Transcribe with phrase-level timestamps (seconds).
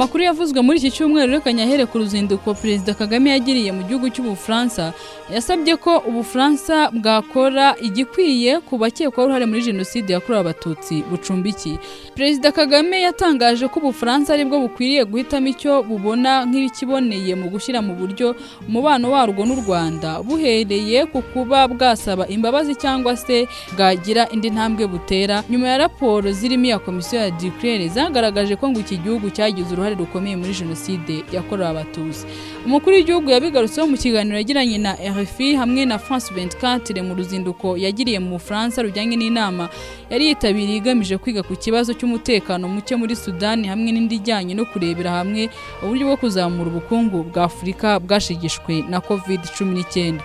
[0.00, 4.92] amakuru yavuzwe muri iki cyumweru reka nyahere ku ruzinduko perezida kagame yagiriye mu gihugu cy'ubufaransa
[5.34, 11.76] yasabye ko ubufaransa bwakora igikwiye ku bakekwaho uruhare muri jenoside yakorewe abatutsi bucumbikiye
[12.16, 17.92] perezida kagame yatangaje ko ubufaransa ari bwo bukwiriye guhitamo icyo bubona nk'ikiboneye mu gushyira mu
[17.94, 18.32] buryo
[18.68, 20.22] umubano warwo n'u rwanda.
[20.24, 23.44] Buhereye ku kuba bwasaba imbabazi cyangwa se
[23.76, 25.44] bwagira indi ntambwe butera.
[25.50, 29.89] Nyuma ya raporo zirimo iya komisiyo ya dikirere zagaragaje ko ngo iki gihugu cyagize uruhare
[29.94, 32.26] rukomeye muri jenoside yakorewe abatutsi.
[32.66, 38.18] Umukuru w'igihugu yabigarutseho mu kiganiro yagiranye na RFI hamwe na France 24 mu ruzinduko yagiriye
[38.18, 39.68] mu Bufaransa rujyanye n'inama
[40.10, 45.10] yari yitabiriye igamije kwiga ku kibazo cy'umutekano muke muri Sudani hamwe n'indi ijyanye no kurebera
[45.24, 45.48] hamwe
[45.82, 50.20] uburyo bwo kuzamura ubukungu bwa Afurika bwashigishwe na COVID-19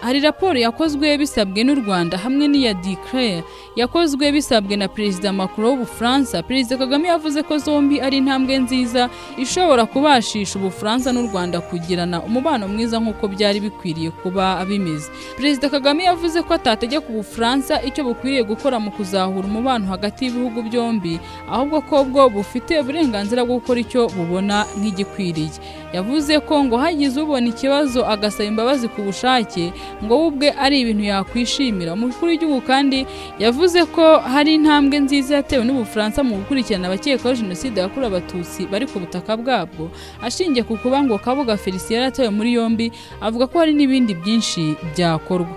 [0.00, 3.42] hari raporo yakozwe bisabwe n'u Rwanda hamwe n'iya Declare.
[3.76, 9.86] Yakozwe bisabwe na Perezida Macron w'Ubufaransa Perezida Kagame yavuze ko zombi ari intambwe nziza ishobora
[9.86, 15.10] kubashisha Ubufaransa n'u Rwanda kugirana umubano mwiza nk'uko byari bikwiriye kuba bimeze.
[15.36, 21.18] Perezida Kagame yavuze ko atategeka Ubufaransa icyo bukwiriye gukora mu kuzahura umubano hagati y'ibihugu byombi
[21.50, 25.50] ahubwo ko bwo bufite uburenganzira bwo gukora icyo bubona nk'igikwiriye.
[25.92, 29.72] Yavuze ko ngo hagize ubona ikibazo agasaba imbabazi ku bushake
[30.04, 31.92] ngo we ubwe ari ibintu yakwishimira.
[31.96, 33.06] Umukuru w'igihugu kandi
[33.38, 38.98] yavuze ko hari intambwe nziza yatewe n'ubufaransa mu gukurikirana abakekwaho jenoside yakorewe abatutsi bari ku
[39.00, 39.90] butaka bwabwo
[40.22, 45.54] ashingiye ku kuba ngo kabuga felicien yaratawe muri yombi avuga ko hari n'ibindi byinshi byakorwa.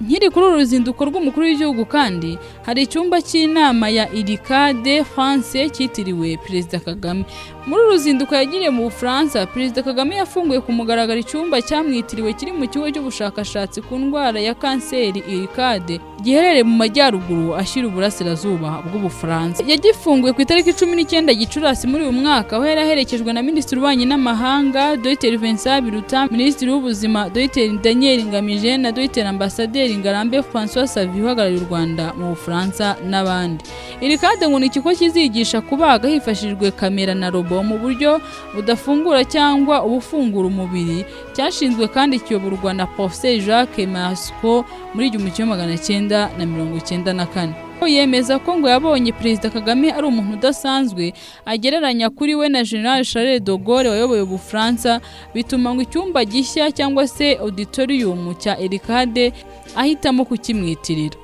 [0.00, 6.78] Nkiri kuri uru ruzinduko rw'umukuru w'igihugu kandi hari icyumba cy'inama ya irikade france cyitiriwe perezida
[6.80, 7.24] kagame.
[7.66, 12.64] Muri uru ruzinduko yagiriye mu bufaransa perezida kagame yafunguye ku mugaragaro icyumba cyamwitiriwe kiri mu
[12.68, 19.64] kigo cy'ubushakashatsi ku ndwara ya kanseri irikade giherereye mu majyaruguru ashyira uburasirazuba bw'ubufaransa.
[19.66, 24.04] Yagifunguye ku itariki cumi n'icyenda gicurasi muri uyu mwaka aho yari aherekejwe na minisitiri w'ububanyi
[24.06, 25.36] n'amahanga dr.
[25.38, 27.68] Vincent biruta minisitiri w'ubuzima dr.
[27.82, 29.24] Daniel ngamije na dr.
[29.26, 33.64] Ambasaderi ngarambe francois savi uhagarariye u rwanda mu bufaransa n'abandi.
[34.00, 38.20] Iri kade ngo ni ikigo kizigisha kubaga hifashishijwe kamera na robo mu buryo
[38.54, 41.04] budafungura cyangwa ubufungura umubiri
[41.40, 44.64] cyashinzwe kandi kiyoborwa na professeur jacques masco
[44.94, 47.54] muri igihumbi kimwe magana cyenda na mirongo icyenda na kane.
[47.86, 51.12] Yemeza ko ngo yabonye perezida kagame ari umuntu udasanzwe
[51.48, 55.00] agereranya kuri we na general charles de Gaulle wayoboye ubufaransa
[55.34, 59.32] bituma ngo icyumba gishya cyangwa se auditorium cya erikade
[59.76, 61.16] ahitamo kukimwitirira.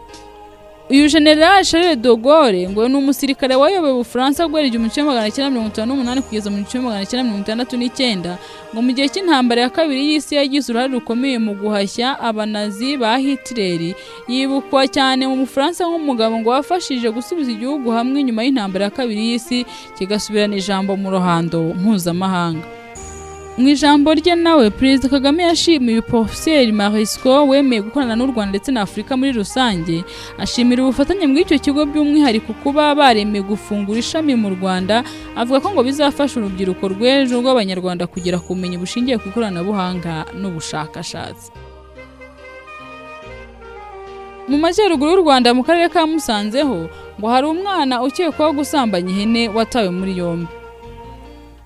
[0.90, 5.50] Uyu general Charles de Gaulle ngo ni umusirikare wayoboye ubufaransa guhera igihumbi kimwe magana cyenda
[5.50, 8.38] mirongo itanu n'umunani kugeza mu gihumbi magana cyenda mirongo itandatu n'icyenda
[8.70, 13.94] ngo mu gihe cy'intambara ya kabiri y'isi yagize uruhare rukomeye mu guhashya abanazi ba Hitler.
[14.30, 19.66] Yibukwa cyane mu Bufaransa nk'umugabo ngo wafashije gusubiza igihugu hamwe nyuma y'intambara ya kabiri y'isi
[19.98, 22.75] kigasubirana ijambo mu ruhando mpuzamahanga.
[23.58, 28.82] Mu ijambo rye nawe perezida kagame yashimiye porofeseri marisco wemeye gukorana n'u rwanda ndetse na
[28.84, 30.04] afurika muri rusange.
[30.38, 35.04] Ashimira ubufatanye muri icyo kigo by'umwihariko kuba baremeye gufungura ishami mu rwanda
[35.36, 41.48] avuga ko ngo bizafasha urubyiruko rw'ejo rw'abanyarwanda kugera ku bumenyi bushingiye ku ikoranabuhanga n'ubushakashatsi.
[44.52, 49.48] Mu majyaruguru y'u rwanda mu karere ka musanze ho ngo hari umwana ukekwaho gusambanya ihene
[49.48, 50.52] watawe muri yombi.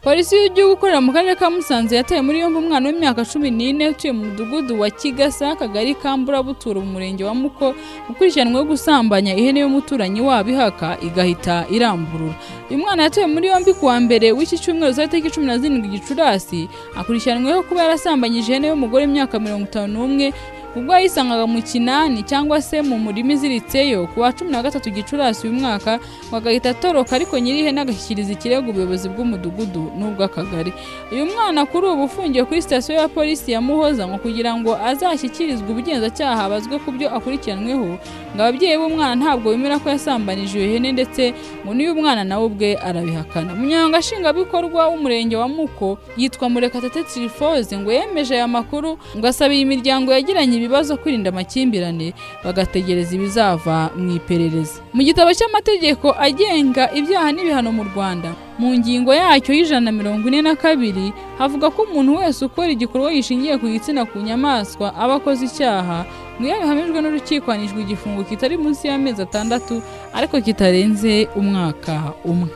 [0.02, 4.12] Polisi y'igihugu ikorera mu karere ka musanze yataye muri yombi umwana w'imyaka cumi n'ine utuye
[4.16, 7.74] mu mudugudu wa kigasa akagari ka mburabuturo mu murenge wa muko
[8.08, 12.32] ukurikiranweho gusambanya ihene y'umuturanyi wabo ihaka igahita iramburura.
[12.70, 16.68] Uyu mwana yatawe muri yombi kuwa mbere w'iki cyumweru za tariki cumi na zirindwi gicurasi
[16.96, 20.32] akurikiranweho kuba yarasambanyije ihene y'umugore w'imyaka mirongo itanu n'umwe
[20.76, 25.48] ubwo yayisangaga mu kinani cyangwa se mu murima iziritseyo ku wa cumi na gatatu gicurasi
[25.48, 25.98] uyu mwaka
[26.28, 30.72] ngo agahita atoroka ariko nyir'ihene agashyikiriza ikirego ubuyobozi bw'umudugudu n'ubw'akagari
[31.12, 35.66] uyu mwana kuri ubu ufungiwe kuri sitasiyo ya polisi ya muhoza ngo kugira ngo azashyikirizwe
[35.70, 37.98] ubugenzacyaha abazwe ku byo akurikiranweho
[38.34, 41.34] ngo ababyeyi b'umwana ntabwo bemera ko yasambanije iyo hene ndetse
[41.66, 43.52] ngo n'uyu mwana nawe ubwe arabihakana.
[43.58, 49.64] Umunyamabanga nshingwabikorwa w'umurenge wa muko yitwa murekatete tirifoze ngo yemeje aya makuru ngo asaba iyi
[49.66, 52.12] miryango yagiranye ibibazo kwirinda amakimbirane
[52.44, 54.80] bagategereza ibizava mu iperereza.
[54.92, 58.30] Mu gitabo cy'amategeko agenga ibyaha n'ibihano mu rwanda
[58.60, 63.08] mu ngingo yacyo y'ijana na mirongo ine na kabiri havuga ko umuntu wese ukora igikorwa
[63.12, 66.04] gishingiye ku gitsina ku nyamaswa aba akoze icyaha
[66.36, 69.80] ngo iyo bihamijwe n'urukiko hanishwa igifungo kitari munsi y'amezi atandatu
[70.12, 72.48] ariko kitarenze umwaka umwe.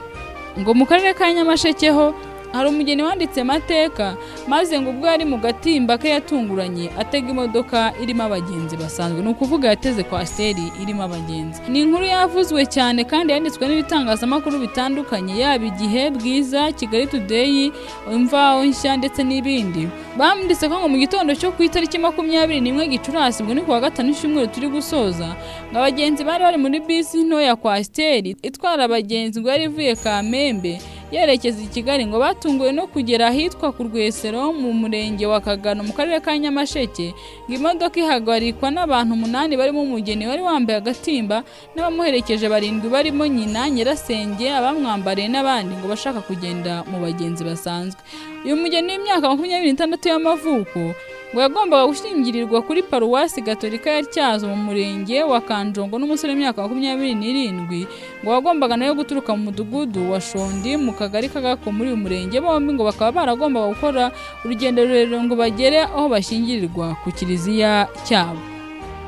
[0.60, 2.12] Ngo mu karere ka nyamasheke ho
[2.54, 4.16] hari umugeni wanditse amateka
[4.48, 9.22] maze ngo ubwo yari mu gatimba ke yatunguranye atega imodoka irimo abagenzi basanzwe.
[9.22, 11.60] Ni ukuvuga yateze kwasiteri irimo abagenzi.
[11.68, 17.72] Ni inkuru yavuzwe cyane kandi yanditswe n'ibitangazamakuru bitandukanye yaba igihe bwiza kigali tudeyi
[18.12, 19.88] imvaho nshya ndetse n'ibindi.
[20.18, 24.10] Bamwanditse ko ngo mu gitondo cyo ku itariki makumyabiri n'imwe gicurasi ubwo ni kuwa gatanu
[24.14, 25.34] icyumweru turi gusoza
[25.74, 30.78] ngo abagenzi bari bari muri bisi ntoya kwasiteri itwara abagenzi ngo yari ivuye kamembe.
[31.14, 35.92] Yerekeza i kigali ngo batunguwe no kugera ahitwa ku rwesero mu murenge wa kagano mu
[35.94, 37.14] karere ka nyamasheke
[37.46, 41.44] ngo imodoka ihagarikwa n'abantu umunani barimo umugeni wari wambaye agatimba
[41.74, 48.00] n'abamuherekeje barindwi barimo nyina nyirasenge abamwambariye n'abandi ngo bashaka kugenda mu bagenzi basanzwe.
[48.44, 50.80] Uyu mugeni w'imyaka makumyabiri n'itandatu y'amavuko
[51.34, 57.14] ngo yagombaga gushyingirirwa kuri paruwasi gatolika ya tyazo mu murenge wa kanjongo n'umusore w'imyaka makumyabiri
[57.18, 57.90] n'irindwi
[58.22, 62.38] ngo wagombaga nawe guturuka mu mudugudu wa shondi mu kagari kagako muri uyu murenge.
[62.38, 64.04] Bombi ngo bakaba baragombaga gukora
[64.46, 68.53] urugendo rurerure ngo bagere aho bashyingirirwa ku kiliziya cyabo.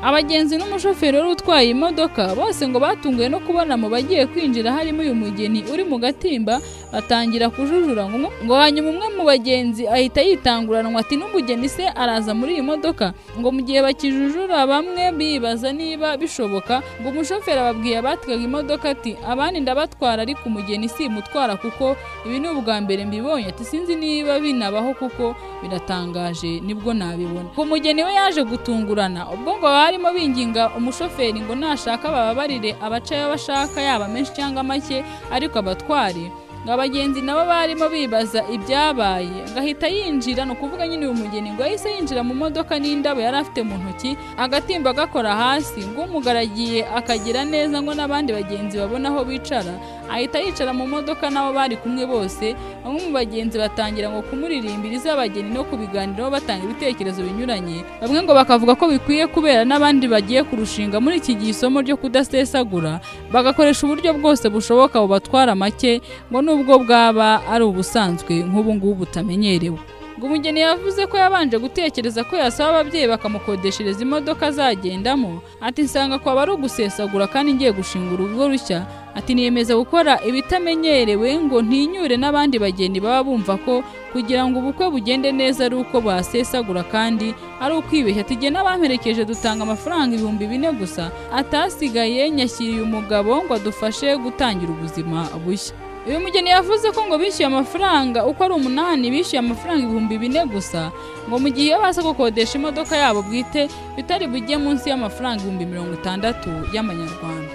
[0.03, 5.15] Abagenzi n'umushoferi wari utwaye imodoka bose ngo batunguwe no kubona mu bagiye kwinjira harimo uyu
[5.15, 6.61] mugeni uri mu gatimba
[6.93, 8.05] batangira kujujura
[8.45, 13.11] ngo hanyuma umwe mu bagenzi ahita yitanguranwa ati n'umugeni se araza muri iyi modoka?
[13.39, 19.59] Ngo mu gihe bakijujura bamwe bibaza niba bishoboka ngo umushoferi ababwiye abatwaga imodoka ati abandi
[19.59, 25.35] ndabatwara ariko umugeni simutwara kuko ibi ni ubwa mbere mbibonye ati sinzi niba binabaho kuko
[25.65, 27.49] biratangaje ni bwo nabibona.
[27.55, 33.79] Ku mugeni we yaje gutungurana ubwo ngo barimo binginga umushoferi ngo nashaka bababarire abacayo bashaka
[33.81, 34.99] yaba menshi cyangwa make
[35.31, 36.27] ariko abatware.
[36.67, 39.47] Ngo abagenzi nabo barimo bibaza ibyabaye.
[39.55, 43.63] Agahita yinjira ni ukuvuga nyine uyu mugeni ngo yahise yinjira mu modoka n'indabo yari afite
[43.63, 45.79] mu ntoki agatimba gakora hasi.
[45.87, 49.79] Ngo umugaragiye akagira neza ngo n'abandi bagenzi babone aho bicara.
[50.11, 52.51] Ahita yicara mu modoka n'abo bari kumwe bose.
[52.83, 57.87] Bamwe mu bagenzi batangira ngo kumuririmbira iz'abageni no kubiganiraho batanga ibitekerezo binyuranye.
[58.03, 62.99] Bamwe ngo bakavuga ko bikwiye kubera n'abandi bagiye kurushinga muri iki gihe isomo ryo kudasesagura.
[63.31, 69.77] Bagakoresha uburyo bwose bushoboka bubatwara make ngo nubwo bwaba ari ubusanzwe nk'ubu ngubu butamenyerewe.
[70.17, 75.41] Ngo umugeni yavuze ko yabanje gutekereza ko yasaba ababyeyi bakamukodeshereza imodoka azagendamo.
[75.61, 78.81] Ati nsanga kwaba ari ugusesagura kandi ngiye gushinga urugo rushya.
[79.15, 85.29] Ati niyemeza gukora ibitamenyerewe ngo ntinyure n'abandi bageni baba bumva ko kugira ngo ubukwe bugende
[85.31, 92.25] neza ari uko basesagura kandi ari ukwibeshya ati n'abamperekeje dutanga amafaranga ibihumbi bine gusa atasigaye
[92.33, 95.73] nyashyiriye umugabo ngo adufashe gutangira ubuzima bushya.
[96.07, 100.91] Uyu mugeni yavuze ko ngo bishyuye amafaranga uko ari umunani bishyuye amafaranga ibihumbi bine gusa
[101.27, 105.93] ngo mu gihe iyo baza gukodesha imodoka yabo bwite bitari bujye munsi y'amafaranga ibihumbi mirongo
[105.99, 107.53] itandatu y'amanyarwanda.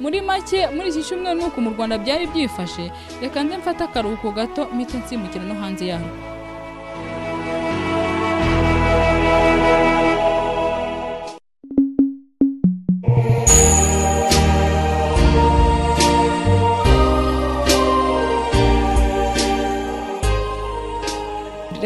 [0.00, 2.90] Muri make muri iki cyumweru nuko mu rwanda byari byifashe
[3.22, 6.10] reka nze mfate akaruhuko gato mpite nsimukira no hanze yarwo.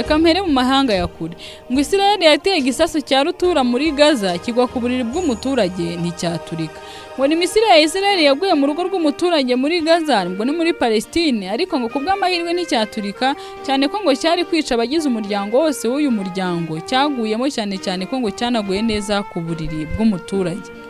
[0.06, 1.35] Reka mpere mu mahanga ya kure.
[1.73, 6.79] Ngo israel yateye igisasu cya rutura muri gaza kigwa ku buriri bw'umuturage nticyaturika
[7.19, 11.50] ngo ni misiri ya israel yaguye mu rugo rw'umuturage muri gaza ngo ni muri palestine.
[11.50, 13.35] Ariko ngo ku bw'amahirwe nticyaturika
[13.67, 16.79] cyane ko ngo cyari kwica abagize umuryango wose w'uyu muryango.
[16.86, 20.85] Cyaguyemo cyane cyane ko ngo cyanaguye neza ku buriri bw'umuturage.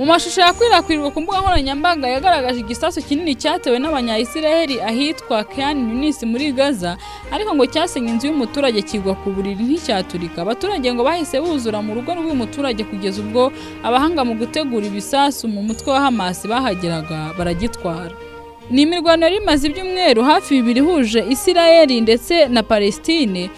[0.00, 6.52] Mu mashusho yakwirakwirwa ku mbuga nkoranyambaga yagaragaje igisasu kinini cyatewe n'abanyayisiraheli ahitwa Khan Yunis muri
[6.56, 6.96] Gaza
[7.32, 12.10] ariko ngo cyasenye inzu y'umuturage kigwa ku buriri nticyaturika abaturage ngo bahise buzura mu rugo
[12.16, 13.52] rw'umuturage kugeza ubwo
[13.84, 18.16] abahanga mu gutegura ibisasu mu mutwe wa Hamas bahageraga baragitwara.
[18.72, 23.50] Ni imirwano yari imaze ibyumweru hafi bibiri ihuje Isiraheli ndetse na Palestine.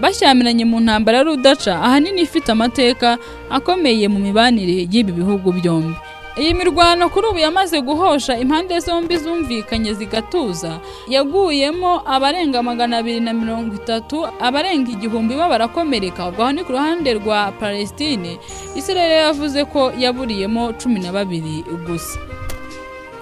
[0.00, 3.18] Bashyamiranye mu ntambara y'urudaca ahanini ifite amateka
[3.50, 5.96] akomeye mu mibanire y'ibi bihugu byombi.
[6.36, 10.80] Iyi mirwano kuri ubu yamaze guhosha impande zombi zumvikanye zigatuza.
[11.08, 17.14] Yaguyemo abarenga magana abiri na mirongo itatu abarenga igihumbi bo barakomereka aho ni ku ruhande
[17.16, 18.36] rwa palestine.
[18.76, 22.20] Israel yavuze ko yaburiyemo cumi na babiri gusa.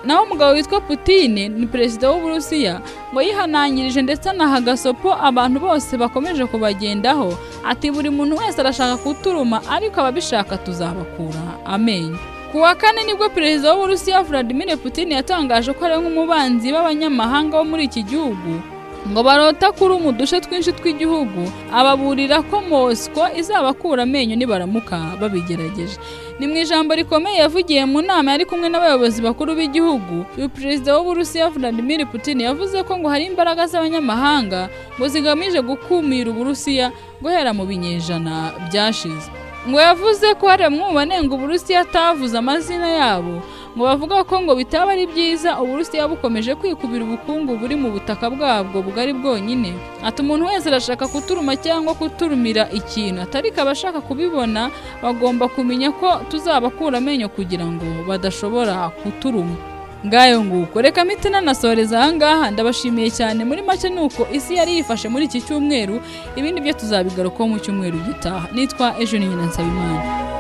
[0.06, 2.80] Naho umugabo witwa Putine ni perezida w'uburusiya
[3.12, 7.34] ngo yihanangirije ndetse anaha agasopo abantu bose bakomeje kubagendaho.
[7.64, 11.42] Ati buri muntu wese arashaka kuturuma ariko ababishaka tuzabakura.
[11.66, 12.18] Amenyo
[12.52, 17.64] ku wa kane ni bwo perezida w'uburusiya Vladimir Putin yatangaje ko ari nk'umubanzi b'abanyamahanga bo
[17.64, 18.62] muri iki gihugu.
[19.08, 21.42] Ngo barota kuri mu duce twinshi tw'igihugu.
[21.73, 25.99] Ababurira ko Moscow izabakura amenyo nibaramuka babigerageje.
[26.40, 30.25] Ni mu ijambo rikomeye yavugiye mu nama yari kumwe n'abayobozi bakuru b'igihugu.
[30.38, 34.68] Uyu perezida w'uburusiya Vladimir Putin yavuze ko ngo hari imbaraga z'abanyamahanga
[34.99, 36.88] ngo zigamije gukumira uburusiya
[37.23, 39.28] guhera mu binyejana byashize.
[39.68, 43.42] Ngo yavuze ko hari bamwe mu banenga uburusiya atavuze amazina yabo.
[43.76, 48.83] Ngo bavuga ko ngo bitaba ari byiza uburusiya bukomeje kwikubira ubukungu buri mu butaka bwabwo
[48.87, 49.75] bugari bwonyine.
[50.04, 54.71] Ati umuntu wese arashaka kuturuma cyangwa kuturumira ikintu atari abashaka kubibona
[55.02, 59.57] bagomba kumenya ko tuzabakura amenyo kugira ngo badashobora kuturuma.
[60.07, 65.09] Ngayo nguko reka miti nanasoreza ahangaha ndabashimiye cyane muri make ni uko isi yari yifashe
[65.09, 65.99] muri iki cyumweru.
[66.37, 68.47] Ibindi byo tuzabigarukaho mu cyumweru gitaha.
[68.54, 70.33] Nitwa ejo nyina nsabimana